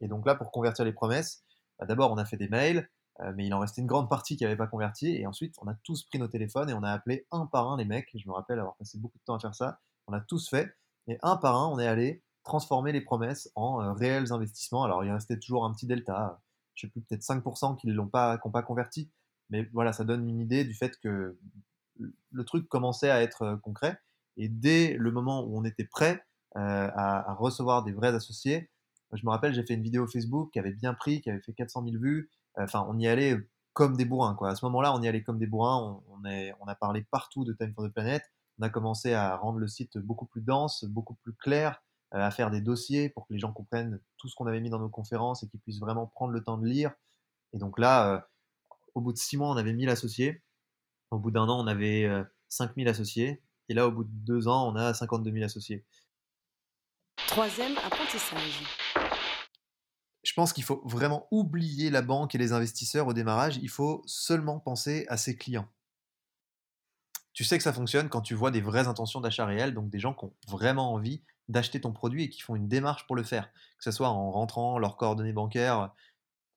Et 0.00 0.08
donc 0.08 0.26
là, 0.26 0.34
pour 0.34 0.50
convertir 0.50 0.86
les 0.86 0.92
promesses, 0.92 1.42
bah, 1.78 1.84
d'abord 1.84 2.10
on 2.10 2.16
a 2.16 2.24
fait 2.24 2.38
des 2.38 2.48
mails, 2.48 2.88
euh, 3.20 3.32
mais 3.36 3.46
il 3.46 3.52
en 3.52 3.58
restait 3.58 3.82
une 3.82 3.86
grande 3.86 4.08
partie 4.08 4.38
qui 4.38 4.44
n'avait 4.44 4.56
pas 4.56 4.66
converti. 4.66 5.14
Et 5.16 5.26
ensuite, 5.26 5.54
on 5.60 5.68
a 5.68 5.74
tous 5.84 6.04
pris 6.04 6.18
nos 6.18 6.28
téléphones 6.28 6.70
et 6.70 6.72
on 6.72 6.82
a 6.82 6.90
appelé 6.90 7.26
un 7.30 7.44
par 7.44 7.70
un 7.70 7.76
les 7.76 7.84
mecs. 7.84 8.08
Je 8.14 8.26
me 8.26 8.32
rappelle 8.32 8.58
avoir 8.58 8.74
passé 8.76 8.96
beaucoup 8.96 9.18
de 9.18 9.24
temps 9.24 9.34
à 9.34 9.38
faire 9.38 9.54
ça. 9.54 9.80
On 10.10 10.12
a 10.12 10.20
tous 10.20 10.48
fait. 10.48 10.74
Et 11.06 11.18
un 11.22 11.36
par 11.36 11.56
un, 11.56 11.68
on 11.68 11.78
est 11.78 11.86
allé 11.86 12.22
transformer 12.44 12.92
les 12.92 13.00
promesses 13.00 13.50
en 13.54 13.82
euh, 13.82 13.92
réels 13.92 14.32
investissements. 14.32 14.84
Alors 14.84 15.04
il 15.04 15.10
restait 15.10 15.38
toujours 15.38 15.64
un 15.64 15.72
petit 15.72 15.86
delta 15.86 16.40
je 16.74 16.86
sais 16.86 16.90
plus, 16.90 17.02
peut-être 17.02 17.22
5% 17.22 17.76
qui 17.76 17.88
l'ont 17.88 18.08
pas, 18.08 18.38
pas 18.38 18.62
converti. 18.62 19.10
Mais 19.50 19.68
voilà, 19.72 19.92
ça 19.92 20.04
donne 20.04 20.28
une 20.28 20.40
idée 20.40 20.64
du 20.64 20.74
fait 20.74 20.98
que 21.00 21.38
le 22.30 22.44
truc 22.44 22.68
commençait 22.68 23.10
à 23.10 23.22
être 23.22 23.42
euh, 23.42 23.56
concret. 23.56 24.00
Et 24.36 24.48
dès 24.48 24.94
le 24.94 25.10
moment 25.10 25.44
où 25.44 25.58
on 25.58 25.64
était 25.64 25.84
prêt 25.84 26.24
euh, 26.56 26.88
à, 26.94 27.34
recevoir 27.34 27.82
des 27.84 27.92
vrais 27.92 28.14
associés, 28.14 28.70
je 29.12 29.26
me 29.26 29.30
rappelle, 29.30 29.52
j'ai 29.52 29.64
fait 29.64 29.74
une 29.74 29.82
vidéo 29.82 30.06
Facebook 30.06 30.50
qui 30.52 30.58
avait 30.58 30.72
bien 30.72 30.94
pris, 30.94 31.20
qui 31.20 31.30
avait 31.30 31.40
fait 31.40 31.52
400 31.52 31.84
000 31.84 31.96
vues. 32.00 32.30
Enfin, 32.56 32.86
on 32.88 32.98
y 32.98 33.08
allait 33.08 33.36
comme 33.72 33.96
des 33.96 34.04
bourrins. 34.04 34.34
Quoi. 34.34 34.50
À 34.50 34.54
ce 34.54 34.64
moment-là, 34.66 34.94
on 34.94 35.02
y 35.02 35.08
allait 35.08 35.22
comme 35.22 35.38
des 35.38 35.46
bourrins. 35.46 36.00
On, 36.06 36.22
on 36.24 36.66
a 36.66 36.74
parlé 36.76 37.02
partout 37.10 37.44
de 37.44 37.52
Time 37.52 37.74
for 37.74 37.84
the 37.84 37.92
Planet. 37.92 38.22
On 38.60 38.62
a 38.62 38.68
commencé 38.68 39.14
à 39.14 39.36
rendre 39.36 39.58
le 39.58 39.68
site 39.68 39.96
beaucoup 39.96 40.26
plus 40.26 40.42
dense, 40.42 40.84
beaucoup 40.84 41.14
plus 41.14 41.32
clair, 41.32 41.82
euh, 42.14 42.18
à 42.18 42.30
faire 42.30 42.50
des 42.50 42.60
dossiers 42.60 43.08
pour 43.08 43.26
que 43.26 43.32
les 43.32 43.38
gens 43.38 43.52
comprennent 43.52 44.00
tout 44.18 44.28
ce 44.28 44.34
qu'on 44.34 44.46
avait 44.46 44.60
mis 44.60 44.68
dans 44.68 44.78
nos 44.78 44.90
conférences 44.90 45.42
et 45.42 45.48
qu'ils 45.48 45.60
puissent 45.60 45.80
vraiment 45.80 46.06
prendre 46.06 46.32
le 46.32 46.44
temps 46.44 46.58
de 46.58 46.66
lire. 46.66 46.92
Et 47.54 47.58
donc 47.58 47.78
là, 47.78 48.12
euh, 48.12 48.20
au 48.94 49.00
bout 49.00 49.14
de 49.14 49.18
six 49.18 49.38
mois, 49.38 49.48
on 49.48 49.56
avait 49.56 49.72
1000 49.72 49.88
associés. 49.88 50.42
Au 51.10 51.18
bout 51.18 51.30
d'un 51.30 51.48
an, 51.48 51.58
on 51.58 51.66
avait 51.66 52.04
euh, 52.04 52.22
5000 52.50 52.86
associés. 52.88 53.42
Et 53.70 53.74
là, 53.74 53.86
au 53.86 53.92
bout 53.92 54.04
de 54.04 54.10
deux 54.12 54.46
ans, 54.46 54.70
on 54.70 54.76
a 54.76 54.92
52 54.92 55.32
000 55.32 55.42
associés. 55.42 55.86
Troisième 57.28 57.78
apprentissage. 57.78 58.62
Je 60.22 60.32
pense 60.34 60.52
qu'il 60.52 60.64
faut 60.64 60.82
vraiment 60.84 61.26
oublier 61.30 61.88
la 61.88 62.02
banque 62.02 62.34
et 62.34 62.38
les 62.38 62.52
investisseurs 62.52 63.06
au 63.06 63.14
démarrage. 63.14 63.56
Il 63.62 63.70
faut 63.70 64.02
seulement 64.04 64.60
penser 64.60 65.06
à 65.08 65.16
ses 65.16 65.34
clients. 65.34 65.68
Tu 67.32 67.44
sais 67.44 67.56
que 67.56 67.64
ça 67.64 67.72
fonctionne 67.72 68.08
quand 68.08 68.20
tu 68.22 68.34
vois 68.34 68.50
des 68.50 68.60
vraies 68.60 68.88
intentions 68.88 69.20
d'achat 69.20 69.46
réel, 69.46 69.74
donc 69.74 69.88
des 69.88 69.98
gens 69.98 70.14
qui 70.14 70.24
ont 70.24 70.34
vraiment 70.48 70.92
envie 70.92 71.22
d'acheter 71.50 71.80
ton 71.80 71.92
produit 71.92 72.24
et 72.24 72.28
qui 72.30 72.40
font 72.40 72.56
une 72.56 72.68
démarche 72.68 73.06
pour 73.06 73.16
le 73.16 73.22
faire. 73.22 73.52
Que 73.78 73.84
ce 73.84 73.90
soit 73.90 74.08
en 74.08 74.30
rentrant 74.30 74.78
leurs 74.78 74.96
coordonnées 74.96 75.32
bancaires. 75.32 75.92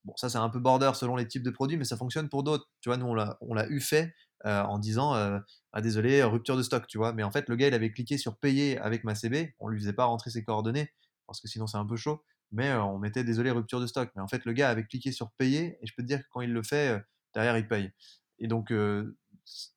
Bon, 0.06 0.14
ça 0.18 0.30
c'est 0.30 0.38
un 0.38 0.50
peu 0.50 0.60
border 0.60 0.92
selon 0.96 1.16
les 1.16 1.28
types 1.28 1.44
de 1.44 1.50
produits, 1.50 1.78
mais 1.78 1.86
ça 1.86 1.98
fonctionne 1.98 2.30
pour 2.30 2.44
d'autres. 2.44 2.70
Tu 2.82 2.90
vois, 2.90 2.98
nous 2.98 3.06
on 3.08 3.54
l'a, 3.54 3.68
eu 3.70 3.80
fait 3.80 4.14
euh, 4.46 4.62
en 4.64 4.78
disant 4.80 5.16
euh, 5.16 5.40
ah 5.74 5.82
désolé 5.82 6.24
rupture 6.24 6.58
de 6.58 6.64
stock, 6.64 6.88
tu 6.88 6.98
vois. 6.98 7.14
Mais 7.14 7.24
en 7.24 7.32
fait 7.32 7.50
le 7.50 7.56
gars 7.56 7.68
il 7.68 7.74
avait 7.74 7.92
cliqué 7.92 8.18
sur 8.18 8.38
payer 8.38 8.78
avec 8.80 9.04
ma 9.04 9.16
CB, 9.16 9.56
on 9.60 9.68
lui 9.70 9.80
faisait 9.80 9.94
pas 9.94 10.06
rentrer 10.06 10.30
ses 10.30 10.44
coordonnées 10.44 10.92
parce 11.28 11.40
que 11.42 11.48
sinon 11.48 11.68
c'est 11.68 11.78
un 11.78 11.86
peu 11.86 11.96
chaud. 11.96 12.24
Mais 12.52 12.70
euh, 12.70 12.84
on 12.84 13.00
mettait 13.00 13.24
désolé 13.24 13.52
rupture 13.52 13.80
de 13.80 13.88
stock. 13.88 14.12
Mais 14.16 14.22
en 14.22 14.28
fait 14.28 14.46
le 14.46 14.54
gars 14.54 14.70
avait 14.70 14.86
cliqué 14.86 15.12
sur 15.12 15.32
payer 15.34 15.78
et 15.82 15.88
je 15.88 15.94
peux 15.96 16.04
te 16.04 16.08
dire 16.08 16.20
que 16.20 16.28
quand 16.32 16.42
il 16.42 16.52
le 16.52 16.64
fait 16.64 17.02
derrière 17.34 17.58
il 17.58 17.68
paye. 17.68 17.92
Et 18.40 18.48
donc 18.48 18.72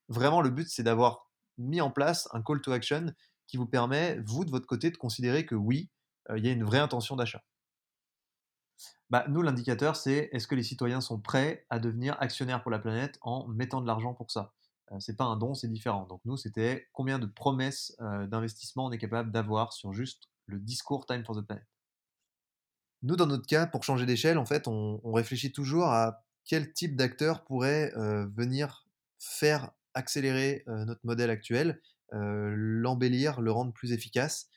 vraiment 0.08 0.40
le 0.40 0.50
but 0.50 0.68
c'est 0.68 0.82
d'avoir 0.82 1.30
mis 1.58 1.80
en 1.80 1.90
place 1.90 2.28
un 2.32 2.42
call 2.42 2.60
to 2.60 2.72
action 2.72 3.12
qui 3.46 3.56
vous 3.56 3.66
permet 3.66 4.18
vous 4.26 4.44
de 4.44 4.50
votre 4.50 4.66
côté 4.66 4.90
de 4.90 4.96
considérer 4.96 5.46
que 5.46 5.54
oui 5.54 5.90
euh, 6.30 6.38
il 6.38 6.46
y 6.46 6.48
a 6.48 6.52
une 6.52 6.64
vraie 6.64 6.78
intention 6.78 7.16
d'achat. 7.16 7.42
Bah, 9.08 9.24
nous, 9.28 9.42
l'indicateur, 9.42 9.94
c'est 9.94 10.28
est-ce 10.32 10.48
que 10.48 10.56
les 10.56 10.64
citoyens 10.64 11.00
sont 11.00 11.20
prêts 11.20 11.64
à 11.70 11.78
devenir 11.78 12.16
actionnaires 12.20 12.62
pour 12.62 12.72
la 12.72 12.80
planète 12.80 13.18
en 13.22 13.46
mettant 13.46 13.80
de 13.80 13.86
l'argent 13.86 14.14
pour 14.14 14.30
ça? 14.32 14.52
Euh, 14.92 14.96
C'est 14.98 15.16
pas 15.16 15.24
un 15.24 15.36
don, 15.36 15.54
c'est 15.54 15.68
différent. 15.68 16.06
Donc 16.06 16.20
nous, 16.24 16.36
c'était 16.36 16.88
combien 16.92 17.18
de 17.18 17.26
promesses 17.26 17.94
euh, 18.00 18.26
d'investissement 18.26 18.86
on 18.86 18.92
est 18.92 18.98
capable 18.98 19.30
d'avoir 19.30 19.72
sur 19.72 19.92
juste 19.92 20.28
le 20.46 20.58
discours 20.58 21.06
Time 21.06 21.24
for 21.24 21.36
the 21.36 21.42
Planet? 21.46 21.64
Nous, 23.02 23.14
dans 23.14 23.26
notre 23.26 23.46
cas, 23.46 23.66
pour 23.66 23.84
changer 23.84 24.06
d'échelle, 24.06 24.38
en 24.38 24.46
fait, 24.46 24.66
on, 24.66 25.00
réfléchit 25.12 25.52
toujours 25.52 25.86
à 25.86 26.24
quel 26.44 26.72
type 26.72 26.96
d'acteur 26.96 27.44
pourrait 27.44 27.92
euh, 27.96 28.26
venir 28.34 28.85
faire 29.18 29.70
accélérer 29.94 30.64
notre 30.66 31.00
modèle 31.04 31.30
actuel, 31.30 31.80
l'embellir, 32.12 33.40
le 33.40 33.50
rendre 33.50 33.72
plus 33.72 33.92
efficace. 33.92 34.48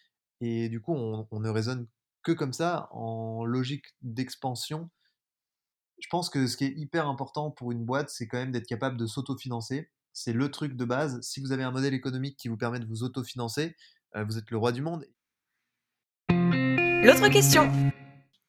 Et 0.41 0.69
du 0.69 0.81
coup, 0.81 0.93
on, 0.93 1.27
on 1.31 1.39
ne 1.39 1.49
raisonne 1.49 1.87
que 2.23 2.31
comme 2.31 2.53
ça, 2.53 2.89
en 2.91 3.45
logique 3.45 3.85
d'expansion. 4.01 4.89
Je 5.99 6.07
pense 6.09 6.29
que 6.29 6.47
ce 6.47 6.57
qui 6.57 6.65
est 6.65 6.73
hyper 6.75 7.07
important 7.07 7.51
pour 7.51 7.71
une 7.71 7.85
boîte, 7.85 8.09
c'est 8.09 8.27
quand 8.27 8.37
même 8.37 8.51
d'être 8.51 8.67
capable 8.67 8.97
de 8.97 9.05
s'autofinancer. 9.05 9.89
C'est 10.13 10.33
le 10.33 10.49
truc 10.51 10.75
de 10.75 10.85
base. 10.85 11.19
Si 11.21 11.39
vous 11.39 11.51
avez 11.51 11.63
un 11.63 11.71
modèle 11.71 11.93
économique 11.93 12.37
qui 12.37 12.47
vous 12.47 12.57
permet 12.57 12.79
de 12.79 12.85
vous 12.85 13.03
autofinancer, 13.03 13.75
vous 14.15 14.37
êtes 14.37 14.49
le 14.51 14.57
roi 14.57 14.71
du 14.71 14.81
monde. 14.81 15.05
L'autre 16.29 17.29
question 17.29 17.71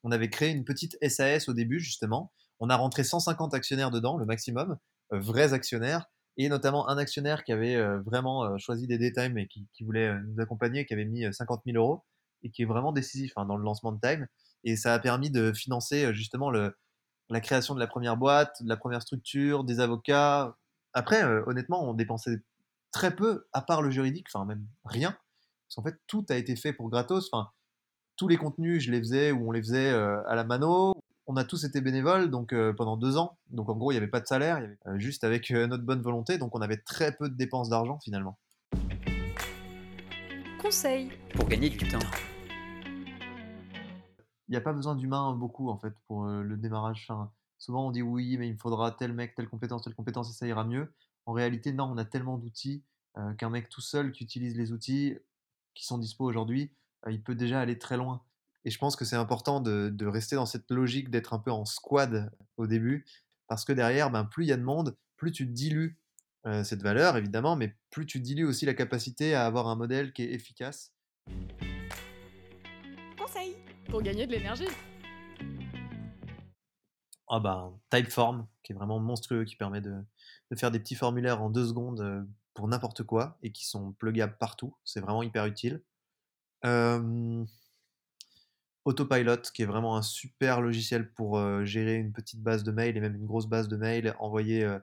On 0.03 0.11
avait 0.11 0.29
créé 0.29 0.49
une 0.49 0.65
petite 0.65 0.97
SAS 1.07 1.47
au 1.47 1.53
début, 1.53 1.79
justement. 1.79 2.33
On 2.59 2.69
a 2.69 2.75
rentré 2.75 3.03
150 3.03 3.53
actionnaires 3.53 3.91
dedans, 3.91 4.17
le 4.17 4.25
maximum, 4.25 4.77
vrais 5.11 5.53
actionnaires, 5.53 6.07
et 6.37 6.49
notamment 6.49 6.87
un 6.89 6.97
actionnaire 6.97 7.43
qui 7.43 7.51
avait 7.51 7.75
euh, 7.75 7.99
vraiment 8.01 8.45
euh, 8.45 8.57
choisi 8.57 8.87
des 8.87 9.11
Time 9.11 9.37
et 9.37 9.47
qui, 9.47 9.83
voulait 9.83 10.07
euh, 10.07 10.19
nous 10.27 10.41
accompagner, 10.41 10.85
qui 10.85 10.93
avait 10.93 11.05
mis 11.05 11.25
euh, 11.25 11.31
50 11.31 11.61
000 11.65 11.77
euros, 11.77 12.03
et 12.43 12.49
qui 12.49 12.61
est 12.61 12.65
vraiment 12.65 12.91
décisif 12.91 13.33
hein, 13.35 13.45
dans 13.45 13.57
le 13.57 13.63
lancement 13.63 13.91
de 13.91 13.99
Time. 13.99 14.27
Et 14.63 14.75
ça 14.75 14.93
a 14.93 14.99
permis 14.99 15.29
de 15.29 15.51
financer 15.53 16.13
justement 16.13 16.49
le, 16.49 16.75
la 17.29 17.41
création 17.41 17.75
de 17.75 17.79
la 17.79 17.87
première 17.87 18.17
boîte, 18.17 18.63
de 18.63 18.69
la 18.69 18.77
première 18.77 19.01
structure, 19.01 19.63
des 19.63 19.79
avocats. 19.79 20.55
Après, 20.93 21.23
honnêtement, 21.23 21.87
on 21.89 21.93
dépensait 21.93 22.41
très 22.91 23.15
peu, 23.15 23.47
à 23.53 23.61
part 23.61 23.81
le 23.81 23.89
juridique, 23.89 24.27
enfin 24.33 24.45
même 24.45 24.67
rien. 24.85 25.11
Parce 25.11 25.75
qu'en 25.75 25.83
fait, 25.83 25.97
tout 26.07 26.25
a 26.29 26.35
été 26.35 26.55
fait 26.55 26.73
pour 26.73 26.89
gratos. 26.89 27.29
Enfin, 27.31 27.49
tous 28.17 28.27
les 28.27 28.37
contenus, 28.37 28.83
je 28.83 28.91
les 28.91 28.99
faisais 28.99 29.31
ou 29.31 29.49
on 29.49 29.51
les 29.51 29.61
faisait 29.61 29.89
à 29.89 30.35
la 30.35 30.43
mano. 30.43 30.93
On 31.33 31.37
a 31.37 31.45
tous 31.45 31.63
été 31.63 31.79
bénévoles 31.79 32.29
donc 32.29 32.51
euh, 32.51 32.73
pendant 32.73 32.97
deux 32.97 33.15
ans. 33.15 33.37
Donc 33.51 33.69
en 33.69 33.77
gros, 33.77 33.91
il 33.91 33.93
n'y 33.93 33.99
avait 33.99 34.09
pas 34.09 34.19
de 34.19 34.27
salaire, 34.27 34.57
il 34.59 34.63
y 34.63 34.65
avait 34.65 34.77
euh, 34.87 34.99
juste 34.99 35.23
avec 35.23 35.49
euh, 35.51 35.65
notre 35.65 35.85
bonne 35.85 36.01
volonté. 36.01 36.37
Donc 36.37 36.53
on 36.57 36.59
avait 36.59 36.75
très 36.75 37.15
peu 37.15 37.29
de 37.29 37.35
dépenses 37.35 37.69
d'argent 37.69 37.97
finalement. 38.03 38.37
Conseil. 40.61 41.09
Pour 41.33 41.47
gagner 41.47 41.69
du 41.69 41.87
temps. 41.87 41.99
Il 44.49 44.51
n'y 44.51 44.57
a 44.57 44.61
pas 44.61 44.73
besoin 44.73 44.93
d'humain 44.93 45.31
beaucoup 45.31 45.69
en 45.69 45.77
fait 45.77 45.93
pour 46.05 46.25
euh, 46.25 46.43
le 46.43 46.57
démarrage. 46.57 47.07
Enfin, 47.07 47.31
souvent 47.57 47.87
on 47.87 47.91
dit 47.91 48.01
oui, 48.01 48.35
mais 48.37 48.49
il 48.49 48.55
me 48.55 48.59
faudra 48.59 48.91
tel 48.91 49.13
mec, 49.13 49.33
telle 49.33 49.47
compétence, 49.47 49.83
telle 49.83 49.95
compétence 49.95 50.29
et 50.29 50.33
ça 50.33 50.45
ira 50.47 50.65
mieux. 50.65 50.91
En 51.25 51.31
réalité, 51.31 51.71
non, 51.71 51.85
on 51.85 51.97
a 51.97 52.03
tellement 52.03 52.37
d'outils 52.37 52.83
euh, 53.17 53.33
qu'un 53.35 53.49
mec 53.49 53.69
tout 53.69 53.79
seul 53.79 54.11
qui 54.11 54.25
utilise 54.25 54.57
les 54.57 54.73
outils 54.73 55.17
qui 55.75 55.85
sont 55.85 55.97
dispo 55.97 56.25
aujourd'hui, 56.25 56.73
euh, 57.07 57.11
il 57.13 57.23
peut 57.23 57.35
déjà 57.35 57.61
aller 57.61 57.79
très 57.79 57.95
loin. 57.95 58.21
Et 58.65 58.69
je 58.69 58.77
pense 58.77 58.95
que 58.95 59.05
c'est 59.05 59.15
important 59.15 59.59
de, 59.59 59.89
de 59.89 60.05
rester 60.05 60.35
dans 60.35 60.45
cette 60.45 60.69
logique 60.69 61.09
d'être 61.09 61.33
un 61.33 61.39
peu 61.39 61.51
en 61.51 61.65
squad 61.65 62.31
au 62.57 62.67
début, 62.67 63.05
parce 63.47 63.65
que 63.65 63.73
derrière, 63.73 64.11
ben, 64.11 64.25
plus 64.25 64.45
il 64.45 64.49
y 64.49 64.53
a 64.53 64.57
de 64.57 64.63
monde, 64.63 64.95
plus 65.17 65.31
tu 65.31 65.45
dilues 65.45 65.99
euh, 66.45 66.63
cette 66.63 66.81
valeur, 66.81 67.17
évidemment, 67.17 67.55
mais 67.55 67.75
plus 67.89 68.05
tu 68.05 68.19
dilues 68.19 68.45
aussi 68.45 68.65
la 68.65 68.73
capacité 68.73 69.35
à 69.35 69.45
avoir 69.45 69.67
un 69.67 69.75
modèle 69.75 70.13
qui 70.13 70.23
est 70.23 70.31
efficace. 70.31 70.93
Conseil. 73.17 73.55
Pour 73.89 74.01
gagner 74.01 74.25
de 74.25 74.31
l'énergie. 74.31 74.67
Ah 77.27 77.39
ben, 77.39 77.73
Typeform, 77.89 78.47
qui 78.63 78.73
est 78.73 78.75
vraiment 78.75 78.99
monstrueux, 78.99 79.45
qui 79.45 79.55
permet 79.55 79.81
de, 79.81 79.95
de 80.51 80.55
faire 80.55 80.71
des 80.71 80.79
petits 80.79 80.95
formulaires 80.95 81.41
en 81.41 81.49
deux 81.49 81.67
secondes 81.67 82.01
euh, 82.01 82.23
pour 82.53 82.67
n'importe 82.67 83.03
quoi 83.03 83.37
et 83.41 83.51
qui 83.51 83.65
sont 83.65 83.93
pluggables 83.93 84.37
partout. 84.37 84.75
C'est 84.83 84.99
vraiment 84.99 85.23
hyper 85.23 85.45
utile. 85.45 85.81
Euh, 86.65 87.43
Autopilot, 88.85 89.41
qui 89.53 89.61
est 89.61 89.65
vraiment 89.65 89.95
un 89.95 90.01
super 90.01 90.59
logiciel 90.59 91.11
pour 91.13 91.37
euh, 91.37 91.63
gérer 91.63 91.95
une 91.95 92.11
petite 92.11 92.41
base 92.41 92.63
de 92.63 92.71
mail 92.71 92.97
et 92.97 92.99
même 92.99 93.15
une 93.15 93.27
grosse 93.27 93.47
base 93.47 93.67
de 93.67 93.77
mail, 93.77 94.15
envoyer 94.19 94.63
euh, 94.63 94.79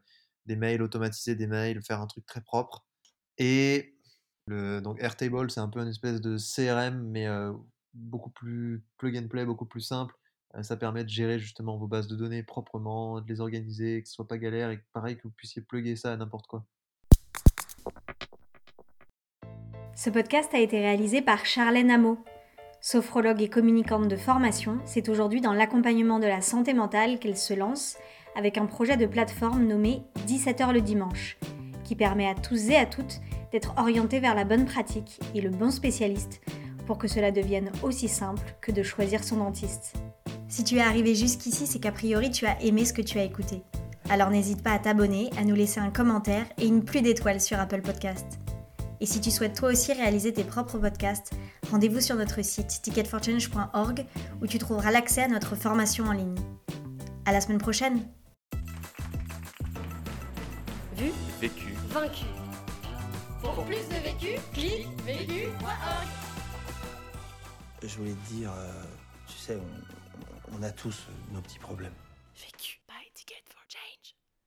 des 0.47 0.55
mails, 0.55 0.83
automatiser 0.83 1.35
des 1.35 1.49
mails, 1.49 1.83
faire 1.83 2.01
un 2.01 2.07
truc 2.07 2.25
très 2.25 2.41
propre. 2.41 2.87
Et 3.39 3.97
le, 4.47 4.81
donc 4.81 5.03
Airtable, 5.03 5.51
c'est 5.51 5.61
un 5.61 5.69
peu 5.69 5.81
une 5.81 5.89
espèce 5.89 6.21
de 6.21 6.37
CRM, 6.39 7.03
mais 7.09 7.27
euh, 7.27 7.53
beaucoup 7.93 8.31
plus 8.31 8.85
plug 8.99 9.17
and 9.17 9.29
play, 9.29 9.45
beaucoup 9.45 9.67
plus 9.67 9.81
simple. 9.81 10.15
Ça 10.63 10.77
permet 10.77 11.05
de 11.05 11.11
gérer 11.11 11.39
justement 11.39 11.77
vos 11.77 11.87
bases 11.87 12.09
de 12.09 12.17
données 12.17 12.43
proprement, 12.43 13.21
de 13.21 13.29
les 13.29 13.41
organiser, 13.41 14.03
que 14.03 14.09
ce 14.09 14.15
soit 14.15 14.27
pas 14.27 14.39
galère 14.39 14.71
et 14.71 14.79
que, 14.79 14.85
pareil 14.93 15.17
que 15.17 15.25
vous 15.25 15.31
puissiez 15.31 15.61
plugger 15.61 15.95
ça 15.95 16.13
à 16.13 16.17
n'importe 16.17 16.47
quoi. 16.47 16.65
Ce 19.95 20.11
podcast 20.11 20.55
a 20.55 20.61
été 20.61 20.79
réalisé 20.79 21.21
par 21.21 21.45
Charlène 21.45 21.91
Amo. 21.91 22.25
Sophrologue 22.81 23.43
et 23.43 23.49
communicante 23.49 24.07
de 24.07 24.17
formation, 24.17 24.79
c'est 24.85 25.09
aujourd'hui 25.09 25.41
dans 25.41 25.53
l'accompagnement 25.53 26.21
de 26.21 26.27
la 26.27 26.41
santé 26.41 26.75
mentale 26.75 27.19
qu'elle 27.19 27.37
se 27.37 27.53
lance 27.53 27.97
avec 28.37 28.57
un 28.57 28.67
projet 28.67 28.97
de 28.97 29.07
plateforme 29.07 29.67
nommé 29.67 30.03
17h 30.29 30.73
le 30.73 30.81
dimanche, 30.81 31.39
qui 31.83 31.97
permet 31.97 32.29
à 32.29 32.35
tous 32.35 32.71
et 32.71 32.77
à 32.77 32.87
toutes 32.87 33.21
d'être 33.51 33.75
orientés 33.79 34.21
vers 34.21 34.37
la 34.37 34.45
bonne 34.45 34.65
pratique 34.65 35.19
et 35.35 35.41
le 35.41 35.51
bon 35.51 35.73
spécialiste 35.73 36.41
pour 36.87 36.99
que 36.99 37.09
cela 37.09 37.33
devienne 37.33 37.73
aussi 37.83 38.09
simple 38.09 38.55
que 38.61 38.71
de 38.71 38.85
choisir 38.85 39.25
son 39.25 39.39
dentiste. 39.39 39.95
Si 40.47 40.63
tu 40.63 40.77
es 40.77 40.81
arrivé 40.81 41.17
jusqu'ici, 41.17 41.67
c'est 41.67 41.81
qu'a 41.81 41.93
priori 41.93 42.31
tu 42.31 42.47
as 42.47 42.63
aimé 42.63 42.85
ce 42.85 42.93
que 42.93 43.03
tu 43.03 43.19
as 43.19 43.25
écouté. 43.25 43.63
Alors 44.09 44.31
n'hésite 44.31 44.63
pas 44.63 44.73
à 44.73 44.79
t'abonner, 44.79 45.31
à 45.37 45.45
nous 45.45 45.57
laisser 45.57 45.81
un 45.81 45.91
commentaire 45.91 46.47
et 46.59 46.67
une 46.67 46.85
pluie 46.85 47.03
d'étoiles 47.03 47.41
sur 47.41 47.59
Apple 47.59 47.83
Podcast. 47.83 48.39
Et 49.01 49.07
si 49.07 49.21
tu 49.21 49.31
souhaites 49.31 49.57
toi 49.57 49.71
aussi 49.71 49.93
réaliser 49.93 50.33
tes 50.33 50.45
propres 50.45 50.79
podcasts, 50.79 51.33
rendez-vous 51.71 52.01
sur 52.01 52.17
notre 52.17 52.43
site 52.43 52.83
ticketforchange.org 52.83 54.07
où 54.41 54.47
tu 54.47 54.59
trouveras 54.59 54.91
l'accès 54.91 55.23
à 55.23 55.29
notre 55.29 55.55
formation 55.55 56.07
en 56.07 56.13
ligne. 56.13 56.37
À 57.25 57.33
la 57.33 57.41
semaine 57.41 57.59
prochaine! 57.59 58.09
Vu. 60.97 61.13
Vécu. 61.41 61.75
Vaincu. 61.91 62.25
Pour 63.41 63.65
plus 63.65 63.77
de 63.89 64.03
vécu, 64.03 64.41
clique 64.53 64.89
vécu.org. 65.07 66.09
Je 67.83 67.97
voulais 67.97 68.15
te 68.15 68.35
dire, 68.35 68.51
euh, 68.51 68.83
tu 69.29 69.39
sais, 69.39 69.57
on, 69.57 70.59
on 70.59 70.63
a 70.65 70.71
tous 70.71 71.07
nos 71.33 71.41
petits 71.41 71.61
problèmes. 71.61 71.95
Vécu. 72.35 72.78